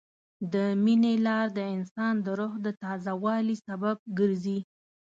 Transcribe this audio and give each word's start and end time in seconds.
د 0.53 0.55
مینې 0.83 1.13
لار 1.25 1.47
د 1.57 1.59
انسان 1.75 2.13
د 2.25 2.27
روح 2.39 2.53
د 2.65 2.67
تازه 2.83 3.11
والي 3.23 3.55
سبب 3.67 3.97
ګرځي. 4.19 4.59